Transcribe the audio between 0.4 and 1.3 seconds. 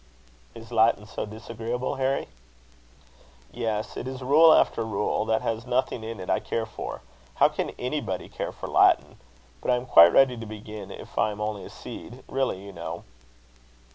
"Is Latin so